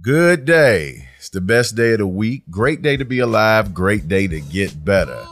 [0.00, 1.08] Good day.
[1.18, 2.44] It's the best day of the week.
[2.50, 3.74] Great day to be alive.
[3.74, 5.24] Great day to get better.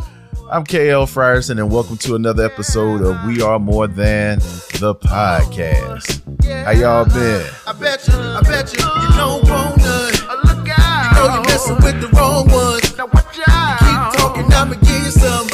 [0.51, 4.39] I'm KL Frierson, and welcome to another episode of We Are More Than
[4.81, 6.23] the Podcast.
[6.65, 7.47] How y'all been?
[7.67, 10.12] I bet you, I bet you, you don't want none.
[10.45, 11.12] Look out.
[11.12, 12.96] You know you're messing with the wrong ones.
[12.96, 13.78] Now watch out.
[13.78, 15.48] Keep talking, I'ma give you some.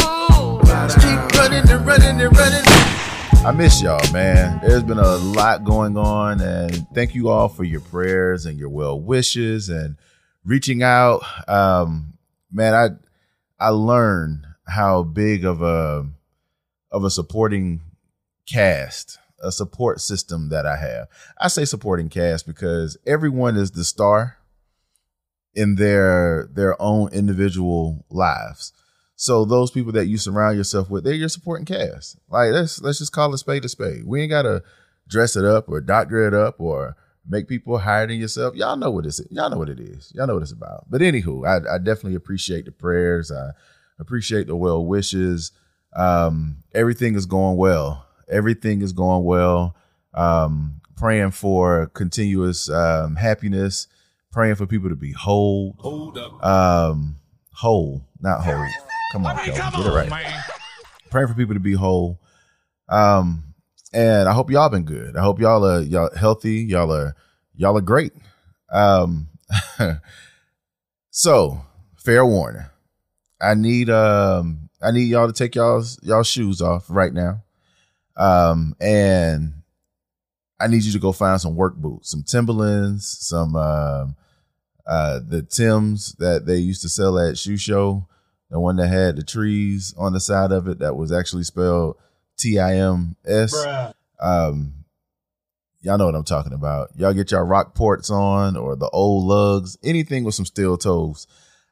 [0.64, 2.69] Just keep running and running and running.
[3.42, 4.60] I miss y'all, man.
[4.60, 8.68] There's been a lot going on, and thank you all for your prayers and your
[8.68, 9.96] well wishes and
[10.44, 11.22] reaching out.
[11.48, 12.18] Um,
[12.52, 12.88] man, I
[13.58, 16.06] I learned how big of a
[16.92, 17.80] of a supporting
[18.46, 21.08] cast, a support system that I have.
[21.40, 24.36] I say supporting cast because everyone is the star
[25.54, 28.74] in their their own individual lives.
[29.20, 32.16] So those people that you surround yourself with, they're your supporting cast.
[32.30, 34.06] Like let's let's just call a spade a spade.
[34.06, 34.62] We ain't gotta
[35.08, 36.96] dress it up or doctor it up or
[37.28, 38.54] make people higher than yourself.
[38.54, 40.10] Y'all know what it's y'all know what it is.
[40.14, 40.86] Y'all know what it's about.
[40.88, 43.30] But anywho, I, I definitely appreciate the prayers.
[43.30, 43.50] I
[43.98, 45.52] appreciate the well wishes.
[45.94, 48.06] Um, everything is going well.
[48.26, 49.76] Everything is going well.
[50.14, 53.86] Um, praying for continuous um, happiness.
[54.32, 55.76] Praying for people to be whole.
[55.80, 56.42] Hold up.
[56.42, 57.16] Um,
[57.52, 58.66] whole, not whole.
[59.10, 60.42] Come on, I mean, come get it right man.
[61.10, 62.20] praying for people to be whole.
[62.88, 63.54] Um,
[63.92, 65.16] and I hope y'all been good.
[65.16, 66.58] I hope y'all are y'all healthy.
[66.58, 67.16] Y'all are
[67.56, 68.12] y'all are great.
[68.70, 69.28] Um,
[71.10, 71.60] so
[71.96, 72.64] fair warning.
[73.40, 77.42] I need um I need y'all to take y'all's y'all shoes off right now.
[78.16, 79.54] Um, and
[80.60, 84.14] I need you to go find some work boots, some Timberlands, some um
[84.86, 88.06] uh the Tims that they used to sell at shoe show
[88.50, 91.96] the one that had the trees on the side of it that was actually spelled
[92.36, 93.54] T I M S.
[94.20, 94.74] Um,
[95.82, 96.88] y'all know what I'm talking about.
[96.96, 101.26] Y'all get y'all Rockports on or the old lugs, anything with some steel toes.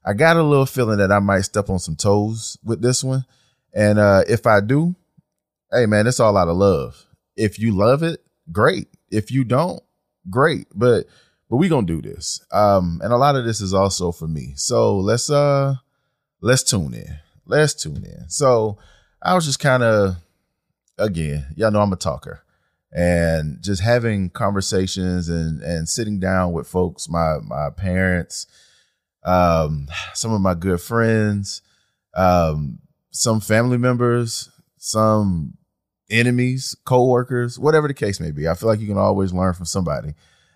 [0.04, 3.26] I got a little feeling that I might step on some toes with this one.
[3.74, 4.94] And uh, if I do,
[5.72, 7.04] hey man, it's all out of love.
[7.36, 8.20] If you love it,
[8.50, 8.88] great.
[9.10, 9.82] If you don't,
[10.30, 10.66] great.
[10.74, 11.06] But
[11.50, 12.44] but we gonna do this.
[12.52, 14.52] Um, and a lot of this is also for me.
[14.56, 15.74] So let's uh
[16.40, 17.18] let's tune in.
[17.46, 18.28] Let's tune in.
[18.28, 18.78] So
[19.22, 20.16] I was just kind of,
[20.98, 22.42] again, y'all know I'm a talker,
[22.92, 28.46] and just having conversations and and sitting down with folks, my my parents,
[29.24, 31.62] um, some of my good friends,
[32.14, 32.78] um,
[33.10, 35.54] some family members, some
[36.10, 38.48] enemies, coworkers, whatever the case may be.
[38.48, 40.14] I feel like you can always learn from somebody.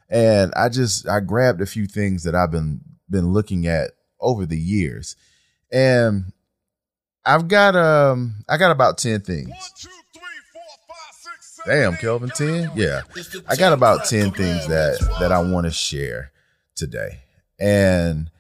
[0.09, 4.47] And I just I grabbed a few things that I've been been looking at over
[4.47, 5.16] the years
[5.72, 6.33] and
[7.25, 9.50] I've got um I got about 10 things.
[11.65, 12.72] Damn, Kelvin 10?
[12.75, 13.03] Yeah.
[13.49, 16.33] I got about 10 things that that I want to share
[16.75, 17.21] today.
[17.59, 18.31] And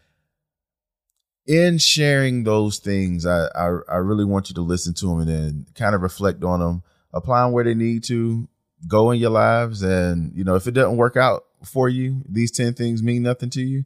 [1.46, 5.28] in sharing those things, I, I I really want you to listen to them and
[5.28, 6.82] then kind of reflect on them,
[7.12, 8.48] apply them where they need to,
[8.88, 12.50] go in your lives and you know, if it doesn't work out for you, these
[12.50, 13.84] 10 things mean nothing to you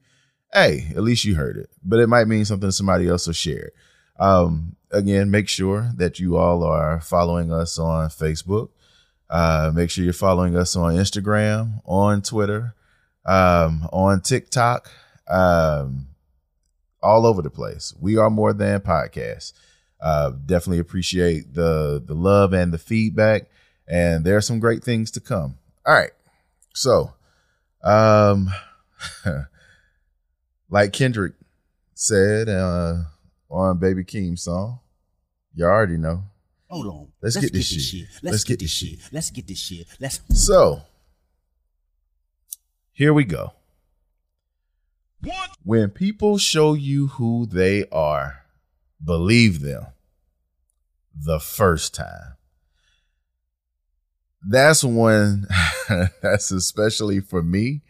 [0.53, 1.71] hey, at least you heard it.
[1.85, 3.73] But it might mean something somebody else will share.
[4.19, 8.71] Um, again, make sure that you all are following us on Facebook.
[9.29, 12.75] Uh, make sure you're following us on Instagram, on Twitter,
[13.25, 14.91] um, on TikTok,
[15.29, 16.07] um,
[17.03, 17.93] all over the place.
[18.01, 19.53] We are more than podcasts.
[20.01, 23.47] Uh, definitely appreciate the the love and the feedback,
[23.89, 25.57] and there are some great things to come.
[25.85, 26.13] All right,
[26.75, 27.15] so
[27.83, 28.51] um.
[30.71, 31.35] like Kendrick
[31.95, 32.95] said uh,
[33.51, 34.81] on Baby Keem's song,
[35.55, 36.25] you already know.
[36.69, 37.09] Hold on.
[37.23, 38.09] Let's get this shit.
[38.23, 38.99] Let's, get, this shit.
[39.13, 39.87] Let's get this shit.
[40.01, 40.21] Let's.
[40.31, 40.83] So
[42.93, 43.53] here we go.
[45.63, 48.45] When people show you who they are,
[49.03, 49.87] believe them
[51.15, 52.37] the first time.
[54.49, 55.47] That's when,
[56.23, 57.83] that's especially for me.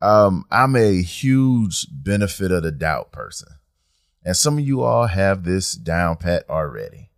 [0.00, 3.48] Um, I'm a huge benefit of the doubt person.
[4.24, 7.10] And some of you all have this down pat already.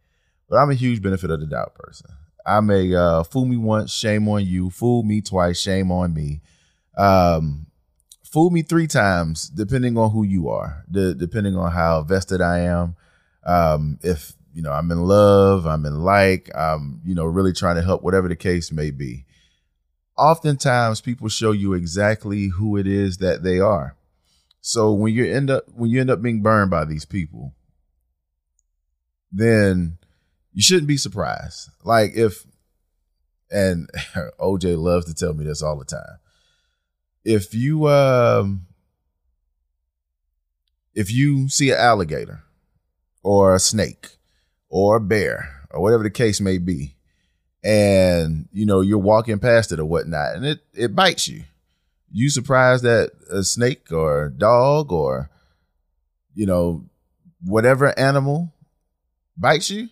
[0.48, 2.10] But I'm a huge benefit of the doubt person.
[2.46, 4.70] I'm a uh, fool me once, shame on you.
[4.70, 6.40] Fool me twice, shame on me.
[6.96, 7.66] Um,
[8.24, 12.60] fool me three times, depending on who you are, de- depending on how vested I
[12.60, 12.96] am.
[13.44, 17.76] Um, if you know I'm in love, I'm in like, I'm you know really trying
[17.76, 19.26] to help, whatever the case may be.
[20.20, 23.96] Oftentimes, people show you exactly who it is that they are.
[24.60, 27.54] So when you end up when you end up being burned by these people,
[29.32, 29.96] then
[30.52, 31.70] you shouldn't be surprised.
[31.84, 32.44] Like if,
[33.50, 33.88] and
[34.38, 36.18] OJ loves to tell me this all the time.
[37.24, 38.66] If you um
[40.94, 42.42] if you see an alligator
[43.22, 44.16] or a snake
[44.68, 46.96] or a bear or whatever the case may be,
[47.62, 51.44] and you know you're walking past it or whatnot, and it it bites you.
[52.12, 55.30] You surprised that a snake or a dog or
[56.34, 56.84] you know
[57.42, 58.52] whatever animal
[59.36, 59.88] bites you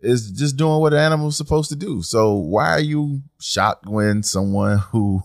[0.00, 2.02] is just doing what an animal's supposed to do.
[2.02, 5.22] So why are you shocked when someone who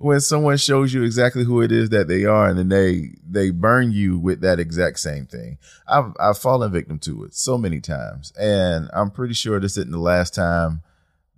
[0.00, 3.50] when someone shows you exactly who it is that they are and then they they
[3.50, 5.58] burn you with that exact same thing.
[5.86, 8.32] I've I've fallen victim to it so many times.
[8.40, 10.80] And I'm pretty sure this isn't the last time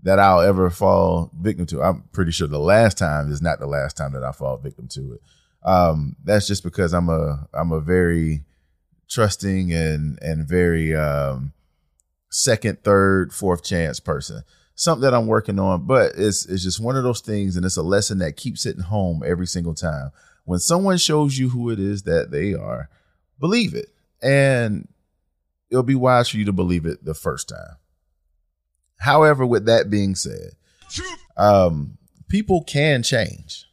[0.04, 1.82] that I'll ever fall victim to.
[1.82, 4.86] I'm pretty sure the last time is not the last time that I fall victim
[4.92, 5.22] to it.
[5.64, 8.44] Um, that's just because I'm a I'm a very
[9.08, 11.52] trusting and and very um,
[12.30, 16.96] second, third, fourth chance person something that I'm working on, but it's it's just one
[16.96, 20.10] of those things, and it's a lesson that keeps hitting home every single time.
[20.44, 22.88] When someone shows you who it is that they are,
[23.38, 23.90] believe it,
[24.22, 24.88] and
[25.70, 27.76] it'll be wise for you to believe it the first time.
[28.98, 30.52] However, with that being said,
[31.36, 31.98] um,
[32.28, 33.66] people can change.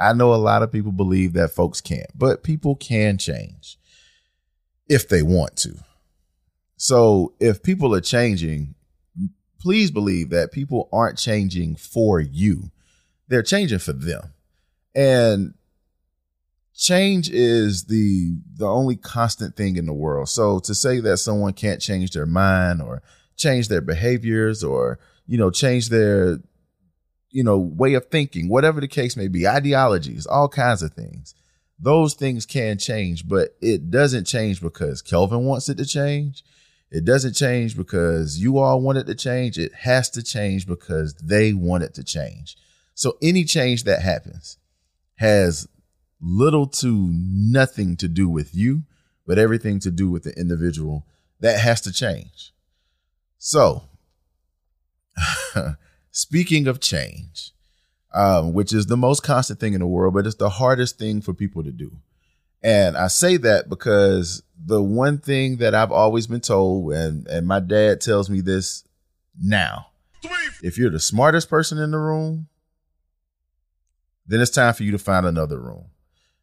[0.00, 3.78] I know a lot of people believe that folks can't, but people can change
[4.88, 5.78] if they want to.
[6.76, 8.74] So if people are changing,
[9.66, 12.70] please believe that people aren't changing for you.
[13.26, 14.32] They're changing for them.
[14.94, 15.54] And
[16.72, 20.28] change is the the only constant thing in the world.
[20.28, 23.02] So to say that someone can't change their mind or
[23.34, 26.38] change their behaviors or, you know, change their
[27.30, 31.34] you know, way of thinking, whatever the case may be, ideologies, all kinds of things.
[31.76, 36.44] Those things can change, but it doesn't change because Kelvin wants it to change.
[36.90, 39.58] It doesn't change because you all want it to change.
[39.58, 42.56] It has to change because they want it to change.
[42.94, 44.58] So any change that happens
[45.16, 45.66] has
[46.20, 48.84] little to nothing to do with you,
[49.26, 51.06] but everything to do with the individual
[51.40, 52.52] that has to change.
[53.38, 53.82] So,
[56.10, 57.52] speaking of change,
[58.14, 61.20] um, which is the most constant thing in the world, but it's the hardest thing
[61.20, 61.98] for people to do.
[62.62, 67.46] And I say that because the one thing that I've always been told, and, and
[67.46, 68.84] my dad tells me this
[69.40, 69.88] now
[70.62, 72.48] if you're the smartest person in the room,
[74.26, 75.86] then it's time for you to find another room.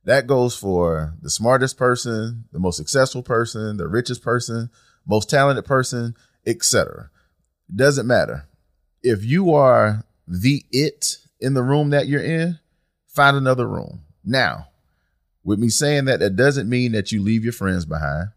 [0.06, 4.70] That goes for the smartest person, the most successful person, the richest person,
[5.06, 6.16] most talented person,
[6.46, 7.10] etc.
[7.74, 8.48] Doesn't matter.
[9.02, 12.60] If you are the it in the room that you're in,
[13.08, 14.02] find another room.
[14.24, 14.68] Now,
[15.44, 18.30] with me saying that, that doesn't mean that you leave your friends behind.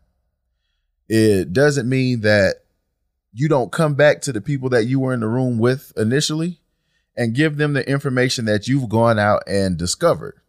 [1.08, 2.56] It doesn't mean that
[3.32, 6.60] you don't come back to the people that you were in the room with initially
[7.16, 10.40] and give them the information that you've gone out and discovered.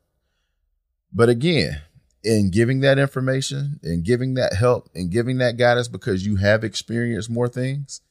[1.14, 1.82] But again,
[2.24, 6.64] in giving that information and giving that help and giving that guidance because you have
[6.64, 8.02] experienced more things,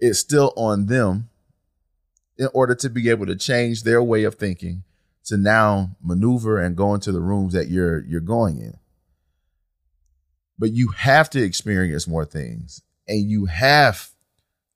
[0.00, 1.28] it's still on them
[2.38, 4.82] in order to be able to change their way of thinking
[5.26, 8.78] to now maneuver and go into the rooms that you're you're going in.
[10.58, 14.10] But you have to experience more things and you have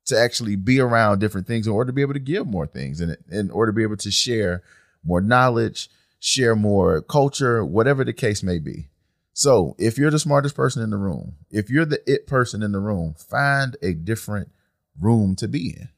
[0.05, 3.01] to actually be around different things in order to be able to give more things
[3.01, 4.63] and in order to be able to share
[5.03, 5.89] more knowledge,
[6.19, 8.89] share more culture, whatever the case may be.
[9.33, 12.73] So, if you're the smartest person in the room, if you're the it person in
[12.73, 14.51] the room, find a different
[14.99, 15.89] room to be in.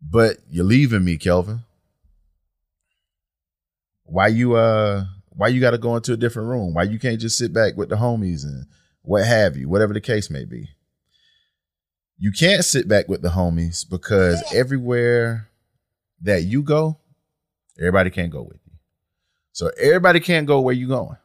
[0.00, 1.60] But you're leaving me, Kelvin.
[4.04, 6.74] Why you uh why you gotta go into a different room?
[6.74, 8.66] Why you can't just sit back with the homies and
[9.02, 10.70] what have you, whatever the case may be.
[12.16, 15.48] You can't sit back with the homies because everywhere
[16.22, 16.98] that you go,
[17.78, 18.72] everybody can't go with you.
[19.52, 21.16] So everybody can't go where you going.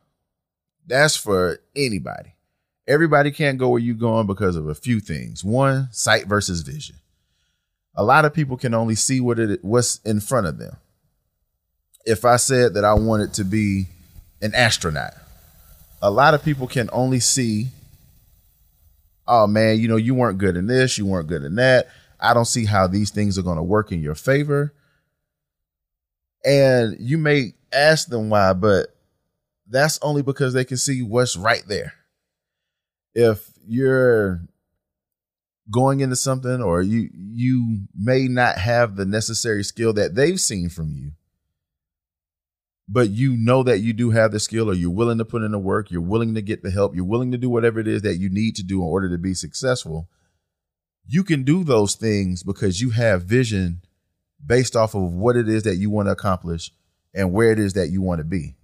[0.86, 2.36] That's for anybody.
[2.88, 5.44] Everybody can't go where you going because of a few things.
[5.44, 6.98] One, sight versus vision
[7.96, 10.78] a lot of people can only see what it what's in front of them.
[12.06, 13.88] If I said that I wanted to be
[14.42, 15.14] an astronaut,
[16.02, 17.68] a lot of people can only see,
[19.28, 21.88] oh man, you know, you weren't good in this, you weren't good in that.
[22.20, 24.74] I don't see how these things are going to work in your favor.
[26.46, 28.88] And you may ask them why, but
[29.70, 31.94] that's only because they can see what's right there.
[33.14, 34.42] If you're
[35.72, 40.70] going into something or you you may not have the necessary skill that they've seen
[40.70, 41.12] from you
[42.90, 45.52] but you know that you do have the skill or you're willing to put in
[45.52, 48.02] the work you're willing to get the help you're willing to do whatever it is
[48.02, 50.10] that you need to do in order to be successful
[51.06, 53.82] you can do those things because you have vision
[54.46, 56.72] based off of what it is that you want to accomplish
[57.14, 58.56] and where it is that you want to be.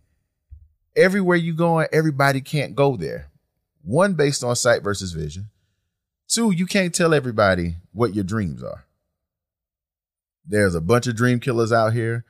[0.95, 3.29] Everywhere you going, everybody can't go there.
[3.83, 5.49] One based on sight versus vision.
[6.29, 8.85] Two, you can't tell everybody what your dreams are.
[10.45, 12.23] There's a bunch of dream killers out here,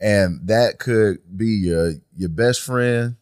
[0.00, 3.16] and that could be your your best friend.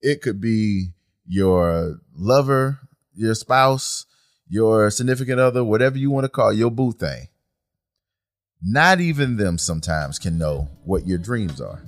[0.00, 0.90] It could be
[1.26, 2.78] your lover,
[3.12, 4.06] your spouse,
[4.48, 7.26] your significant other, whatever you want to call your boo thing.
[8.62, 11.82] Not even them sometimes can know what your dreams are.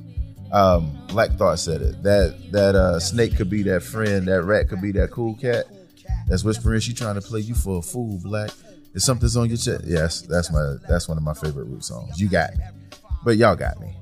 [0.52, 2.02] Um, Black Thought said it.
[2.02, 4.26] That that uh, snake could be that friend.
[4.26, 5.66] That rat could be that cool cat.
[6.28, 6.80] That's whispering.
[6.80, 8.50] She trying to play you for a fool, Black.
[8.94, 12.20] If something's on your chest, yes, that's my that's one of my favorite Roots songs.
[12.20, 12.64] You got me,
[13.24, 13.94] but y'all got me.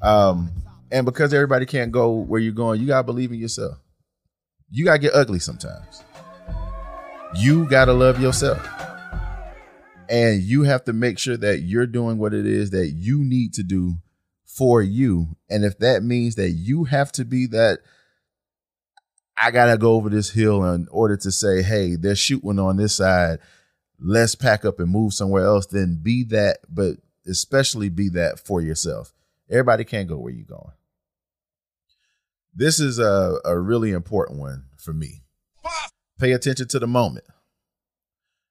[0.00, 0.50] Um,
[0.90, 3.78] and because everybody can't go where you're going, you gotta believe in yourself.
[4.70, 6.02] You gotta get ugly sometimes.
[7.34, 8.66] You gotta love yourself,
[10.08, 13.54] and you have to make sure that you're doing what it is that you need
[13.54, 13.94] to do
[14.44, 15.28] for you.
[15.48, 17.78] And if that means that you have to be that,
[19.36, 22.96] I gotta go over this hill in order to say, hey, they're shooting on this
[22.96, 23.38] side.
[23.98, 25.66] Let's pack up and move somewhere else.
[25.66, 26.96] Then be that, but
[27.26, 29.12] especially be that for yourself.
[29.50, 30.72] Everybody can't go where you're going.
[32.54, 35.22] This is a, a really important one for me.
[36.18, 37.24] Pay attention to the moment.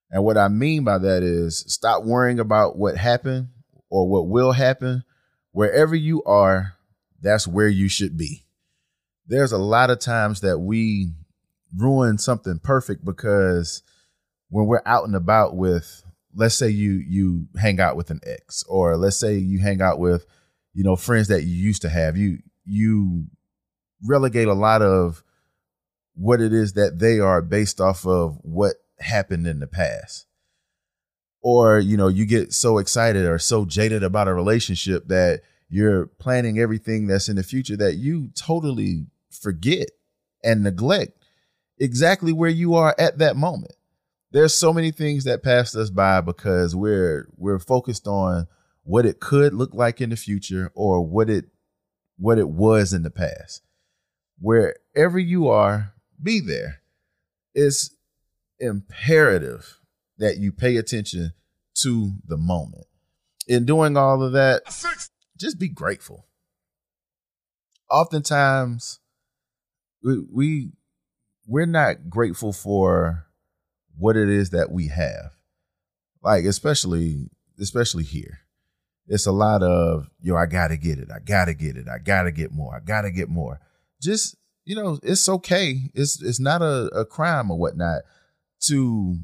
[0.10, 3.50] And what I mean by that is stop worrying about what happened
[3.90, 5.04] or what will happen
[5.52, 6.74] wherever you are,
[7.22, 8.44] that's where you should be.
[9.28, 11.14] There's a lot of times that we
[11.76, 13.82] ruin something perfect because
[14.50, 16.04] when we're out and about with
[16.36, 20.00] let's say you you hang out with an ex or let's say you hang out
[20.00, 20.26] with
[20.74, 23.26] you know friends that you used to have you you
[24.04, 25.24] relegate a lot of
[26.16, 30.28] what it is that they are based off of what happened in the past.
[31.42, 36.06] Or you know you get so excited or so jaded about a relationship that you're
[36.06, 39.90] planning everything that's in the future that you totally forget
[40.44, 41.14] and neglect
[41.80, 43.74] exactly where you are at that moment.
[44.32, 48.48] There's so many things that passed us by because we're we're focused on
[48.84, 51.46] what it could look like in the future or what it
[52.18, 53.62] what it was in the past.
[54.40, 56.82] Wherever you are be there.
[57.54, 57.92] It's
[58.60, 59.80] imperative
[60.18, 61.34] that you pay attention
[61.76, 62.86] to the moment.
[63.48, 64.62] In doing all of that,
[65.42, 66.28] just be grateful.
[67.90, 69.00] Oftentimes,
[70.04, 70.72] we, we
[71.48, 73.26] we're not grateful for
[73.98, 75.36] what it is that we have.
[76.24, 77.30] Like especially
[77.60, 78.40] especially here.
[79.08, 81.10] It's a lot of, yo, I gotta get it.
[81.14, 81.88] I gotta get it.
[81.90, 82.76] I gotta get more.
[82.76, 83.60] I gotta get more.
[84.02, 85.90] Just, you know, it's okay.
[85.94, 88.04] It's it's not a, a crime or whatnot
[88.68, 89.18] to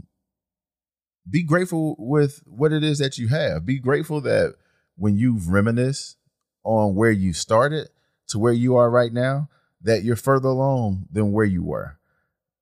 [1.29, 3.65] be grateful with what it is that you have.
[3.65, 4.55] Be grateful that
[4.97, 6.17] when you've reminisced
[6.63, 7.89] on where you started
[8.27, 9.49] to where you are right now,
[9.81, 11.97] that you're further along than where you were.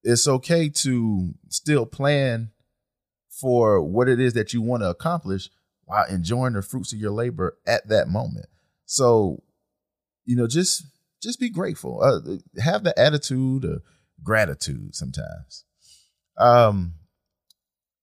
[0.03, 2.51] It's okay to still plan
[3.29, 5.49] for what it is that you want to accomplish
[5.85, 8.45] while enjoying the fruits of your labor at that moment.
[8.85, 9.43] So,
[10.25, 10.85] you know, just
[11.21, 12.01] just be grateful.
[12.03, 13.81] Uh, have the attitude of
[14.23, 15.65] gratitude sometimes.
[16.37, 16.95] Um,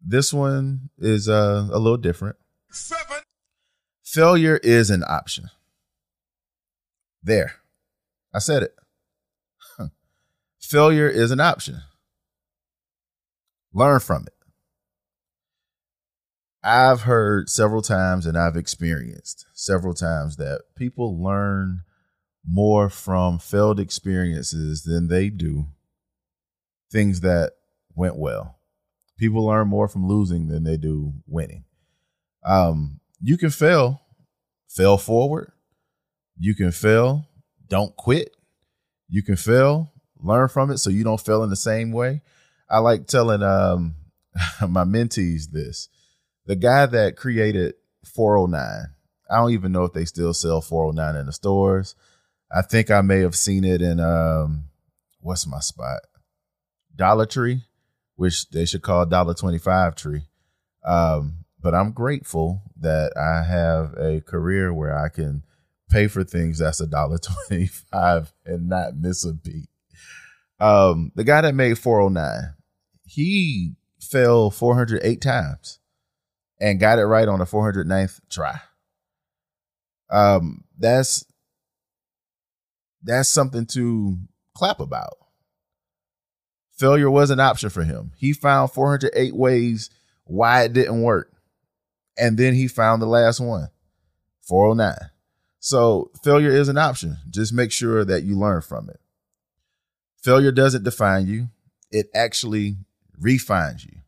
[0.05, 2.37] this one is uh, a little different.
[2.71, 3.19] Seven.
[4.13, 5.49] Failure is an option.
[7.23, 7.55] There.
[8.35, 8.75] I said it.
[10.61, 11.81] Failure is an option.
[13.73, 14.35] Learn from it.
[16.63, 21.81] I've heard several times and I've experienced several times that people learn
[22.47, 25.69] more from failed experiences than they do
[26.91, 27.53] things that
[27.95, 28.59] went well.
[29.17, 31.65] People learn more from losing than they do winning.
[32.45, 34.02] Um, you can fail,
[34.75, 35.53] fail forward.
[36.39, 37.27] You can fail,
[37.69, 38.35] don't quit.
[39.09, 42.23] You can fail, learn from it so you don't fail in the same way.
[42.69, 43.97] I like telling um,
[44.69, 45.89] my mentees this.
[46.47, 47.75] The guy that created
[48.15, 48.87] 409,
[49.31, 51.95] I don't even know if they still sell 409 in the stores.
[52.55, 54.65] I think I may have seen it in um,
[55.21, 56.01] what's my spot?
[56.97, 57.63] Dollar Tree
[58.17, 60.23] which they should call dollar twenty five tree.
[60.85, 65.45] Um, but I'm grateful that I have a career where I can
[65.91, 69.69] pay for things that's a dollar twenty five and not miss a beat.
[70.61, 72.55] Um, the guy that made 409,
[73.05, 75.81] he fell 408 times
[76.61, 78.61] and got it right on the 409th try.
[80.09, 81.25] Um, that's
[83.03, 84.19] that's something to
[84.55, 85.17] clap about.
[86.71, 88.13] Failure was an option for him.
[88.17, 89.91] He found 408 ways
[90.25, 91.33] why it didn't work.
[92.17, 93.69] And then he found the last one,
[94.43, 95.11] 409.
[95.59, 97.19] So failure is an option.
[97.31, 99.01] Just make sure that you learn from it.
[100.23, 101.49] Failure doesn't define you.
[101.91, 102.77] It actually
[103.19, 103.99] refines you.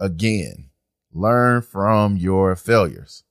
[0.00, 0.70] Again,
[1.12, 3.24] learn from your failures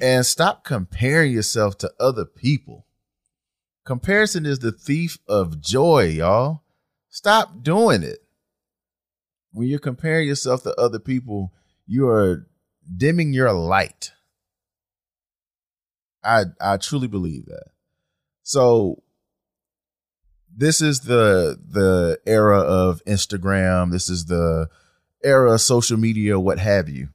[0.00, 2.86] and stop comparing yourself to other people.
[3.84, 6.62] Comparison is the thief of joy, y'all.
[7.10, 8.18] Stop doing it.
[9.52, 11.52] When you're comparing yourself to other people,
[11.86, 12.46] you are
[12.96, 14.12] dimming your light.
[16.22, 17.66] I I truly believe that.
[18.42, 19.02] So
[20.56, 23.90] this is the the era of Instagram.
[23.90, 24.68] This is the
[25.22, 27.08] era of social media, what have you.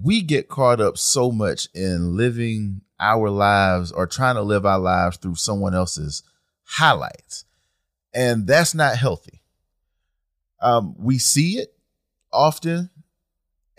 [0.00, 4.78] We get caught up so much in living our lives or trying to live our
[4.78, 6.22] lives through someone else's
[6.64, 7.44] highlights.
[8.14, 9.42] And that's not healthy.
[10.62, 11.74] Um, we see it
[12.32, 12.90] often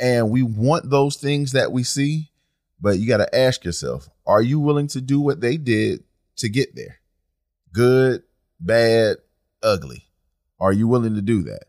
[0.02, 2.32] and we want those things that we see,
[2.82, 6.04] but you got to ask yourself, are you willing to do what they did
[6.38, 7.00] to get there?
[7.72, 8.24] Good,
[8.60, 9.18] bad,
[9.62, 10.08] ugly.
[10.60, 11.66] Are you willing to do that?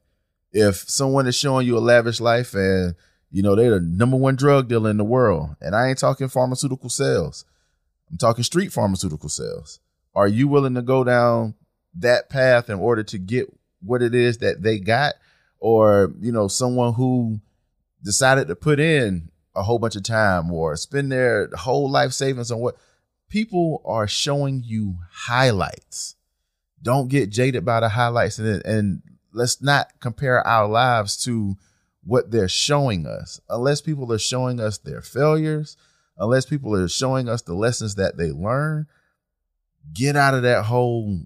[0.50, 2.94] If someone is showing you a lavish life and
[3.30, 6.28] you know they're the number one drug dealer in the world, and I ain't talking
[6.28, 7.44] pharmaceutical sales,
[8.10, 9.78] I'm talking street pharmaceutical sales.
[10.14, 11.54] Are you willing to go down
[11.94, 13.46] that path in order to get
[13.80, 15.14] what it is that they got?
[15.58, 17.40] Or, you know, someone who
[18.04, 22.50] decided to put in a whole bunch of time or spend their whole life savings
[22.50, 22.76] on what
[23.28, 26.16] people are showing you highlights.
[26.82, 31.56] Don't get jaded by the highlights and, and let's not compare our lives to
[32.04, 33.40] what they're showing us.
[33.49, 35.76] Unless people are showing us their failures,
[36.18, 38.87] unless people are showing us the lessons that they learn,
[39.92, 41.21] get out of that whole,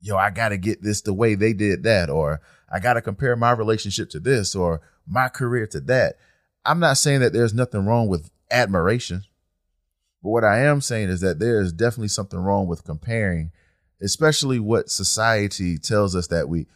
[0.00, 3.02] yo, I got to get this the way they did that, or I got to
[3.02, 6.16] compare my relationship to this, or my career to that.
[6.64, 9.24] I'm not saying that there's nothing wrong with admiration,
[10.22, 13.52] but what I am saying is that there is definitely something wrong with comparing,
[14.02, 16.66] especially what society tells us that we,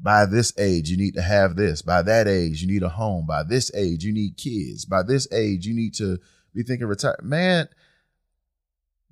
[0.00, 1.82] by this age, you need to have this.
[1.82, 3.26] By that age, you need a home.
[3.26, 4.84] By this age, you need kids.
[4.84, 6.18] By this age, you need to
[6.54, 7.18] be thinking retire.
[7.22, 7.68] Man,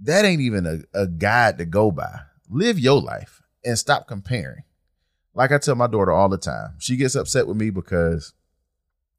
[0.01, 2.21] that ain't even a, a guide to go by.
[2.49, 4.63] Live your life and stop comparing.
[5.35, 8.33] Like I tell my daughter all the time, she gets upset with me because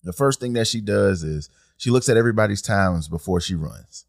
[0.07, 4.05] the first thing that she does is she looks at everybody's times before she runs.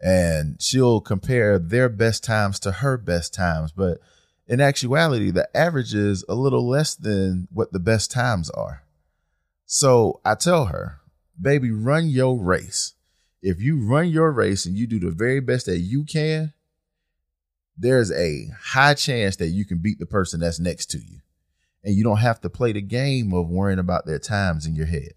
[0.00, 3.72] And she'll compare their best times to her best times.
[3.72, 3.98] But
[4.46, 8.82] in actuality, the average is a little less than what the best times are.
[9.64, 11.00] So I tell her,
[11.40, 12.94] baby, run your race.
[13.42, 16.52] If you run your race and you do the very best that you can,
[17.76, 21.20] there's a high chance that you can beat the person that's next to you.
[21.84, 24.86] And you don't have to play the game of worrying about their times in your
[24.86, 25.14] head.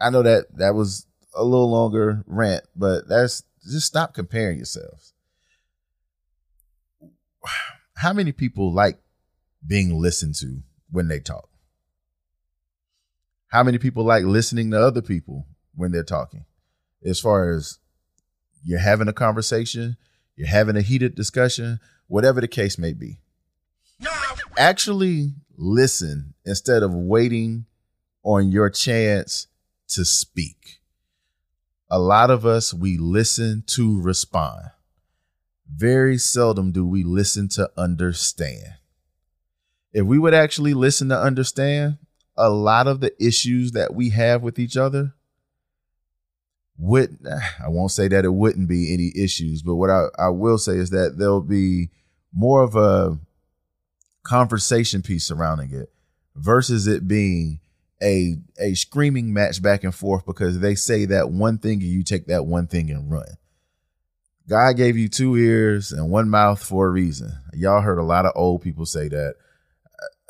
[0.00, 5.12] I know that that was a little longer rant, but that's just stop comparing yourselves.
[7.96, 8.98] How many people like
[9.66, 11.48] being listened to when they talk?
[13.48, 16.44] How many people like listening to other people when they're talking?
[17.04, 17.78] As far as
[18.64, 19.96] you're having a conversation,
[20.34, 23.18] you're having a heated discussion, whatever the case may be.
[24.58, 27.66] Actually listen instead of waiting
[28.22, 29.46] on your chance
[29.88, 30.80] to speak.
[31.88, 34.70] A lot of us, we listen to respond.
[35.72, 38.74] Very seldom do we listen to understand.
[39.92, 41.98] If we would actually listen to understand,
[42.36, 45.14] a lot of the issues that we have with each other
[46.78, 47.18] would
[47.64, 50.76] I won't say that it wouldn't be any issues, but what I, I will say
[50.76, 51.90] is that there'll be
[52.32, 53.18] more of a
[54.22, 55.90] conversation piece surrounding it
[56.34, 57.60] versus it being
[58.02, 62.02] a a screaming match back and forth because they say that one thing and you
[62.02, 63.36] take that one thing and run.
[64.48, 67.32] God gave you two ears and one mouth for a reason.
[67.52, 69.34] Y'all heard a lot of old people say that.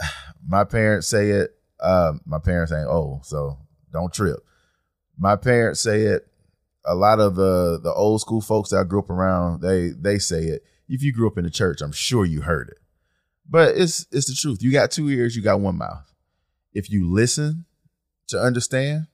[0.48, 1.50] My parents say it.
[1.78, 3.58] Uh, my parents ain't old, so
[3.92, 4.38] don't trip.
[5.18, 6.26] My parents say it.
[6.86, 10.18] A lot of the the old school folks that I grew up around, they they
[10.18, 10.62] say it.
[10.88, 12.78] If you grew up in the church, I'm sure you heard it.
[13.46, 14.62] But it's it's the truth.
[14.62, 16.10] You got two ears, you got one mouth.
[16.76, 17.64] If you listen
[18.28, 19.06] to understand,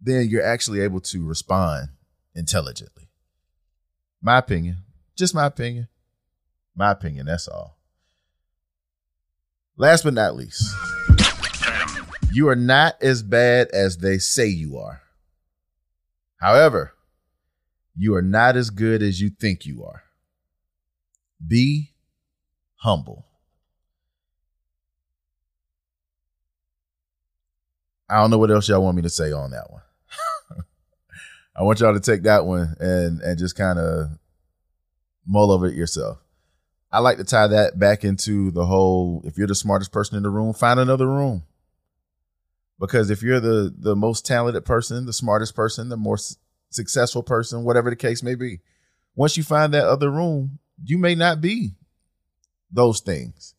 [0.00, 1.88] then you're actually able to respond
[2.36, 3.08] intelligently.
[4.22, 4.84] My opinion,
[5.16, 5.88] just my opinion.
[6.76, 7.76] My opinion, that's all.
[9.76, 10.64] Last but not least,
[12.32, 15.02] you are not as bad as they say you are.
[16.36, 16.92] However,
[17.96, 20.04] you are not as good as you think you are.
[21.44, 21.94] Be
[22.76, 23.25] humble.
[28.08, 29.82] I don't know what else y'all want me to say on that one.
[31.56, 34.10] I want y'all to take that one and and just kind of
[35.26, 36.18] mull over it yourself.
[36.92, 40.22] I like to tie that back into the whole if you're the smartest person in
[40.22, 41.42] the room, find another room.
[42.78, 46.18] Because if you're the the most talented person, the smartest person, the more
[46.70, 48.60] successful person, whatever the case may be,
[49.14, 51.74] once you find that other room, you may not be
[52.70, 53.54] those things.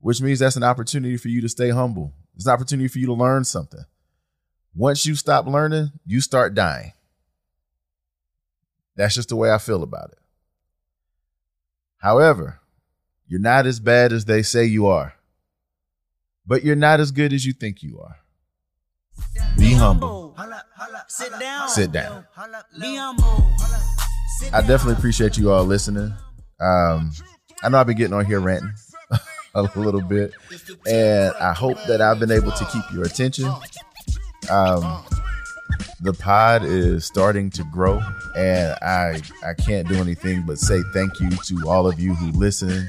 [0.00, 2.14] Which means that's an opportunity for you to stay humble.
[2.40, 3.84] It's an opportunity for you to learn something.
[4.74, 6.94] Once you stop learning, you start dying.
[8.96, 10.18] That's just the way I feel about it.
[11.98, 12.58] However,
[13.26, 15.12] you're not as bad as they say you are,
[16.46, 18.16] but you're not as good as you think you are.
[19.58, 20.34] Be humble.
[21.08, 21.68] Sit down.
[21.68, 22.24] Sit down.
[22.80, 23.50] Be humble.
[24.50, 26.14] I definitely appreciate you all listening.
[26.58, 27.12] Um,
[27.62, 28.72] I know I've been getting on here ranting
[29.54, 30.32] a little bit,
[30.86, 33.50] and I hope that I've been able to keep your attention.
[34.50, 35.04] Um,
[36.00, 38.00] the pod is starting to grow,
[38.36, 42.30] and I I can't do anything but say thank you to all of you who
[42.32, 42.88] listen,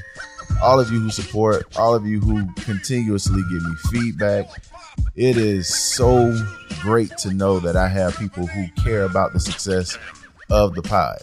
[0.62, 4.46] all of you who support, all of you who continuously give me feedback.
[5.14, 6.34] It is so
[6.80, 9.98] great to know that I have people who care about the success
[10.50, 11.18] of the pod.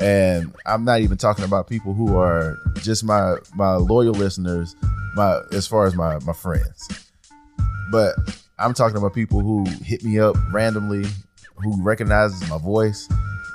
[0.00, 4.74] And I'm not even talking about people who are just my my loyal listeners,
[5.14, 6.88] my as far as my my friends.
[7.90, 8.14] But
[8.58, 11.04] I'm talking about people who hit me up randomly,
[11.56, 13.08] who recognizes my voice.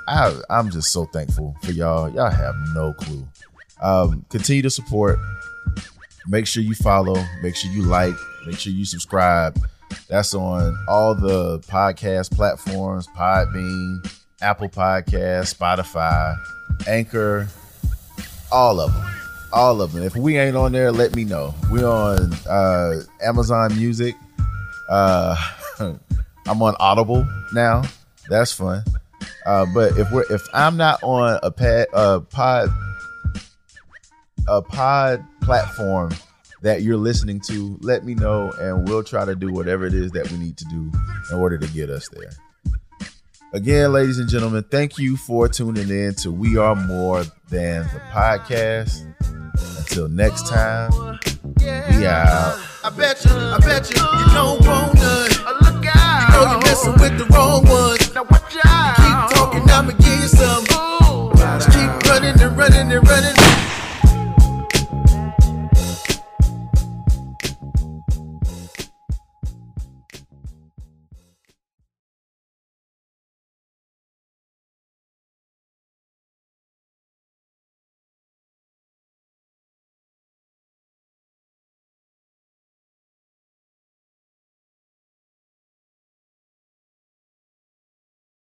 [0.08, 2.08] I I'm just so thankful for y'all.
[2.10, 3.26] Y'all have no clue.
[3.82, 5.18] Um, continue to support.
[6.28, 7.22] Make sure you follow.
[7.42, 8.14] Make sure you like.
[8.46, 9.58] Make sure you subscribe.
[10.08, 14.04] That's on all the podcast platforms: Podbean,
[14.42, 16.36] Apple Podcast, Spotify,
[16.86, 17.48] Anchor,
[18.52, 19.04] all of them.
[19.52, 20.02] All of them.
[20.02, 21.54] If we ain't on there, let me know.
[21.70, 24.14] We're on uh, Amazon Music.
[24.90, 25.36] Uh,
[26.46, 27.82] I'm on Audible now.
[28.28, 28.82] That's fun.
[29.46, 32.68] Uh, but if we're if I'm not on a pad, uh, pod
[34.48, 36.10] a pod platform
[36.62, 40.10] that you're listening to, let me know and we'll try to do whatever it is
[40.12, 40.90] that we need to do
[41.30, 42.30] in order to get us there.
[43.56, 48.00] Again, ladies and gentlemen, thank you for tuning in to We Are More Than the
[48.12, 49.10] Podcast.
[49.78, 50.90] Until next time,
[51.62, 52.60] we out.
[52.84, 55.30] I bet you, I bet you, you don't want none.
[55.62, 56.28] Look out.
[56.28, 58.14] You know you're messing with the wrong ones.
[58.14, 58.96] Now watch out.
[58.96, 60.64] Keep talking, I'ma give you some.
[61.56, 63.45] Just keep running and running and running.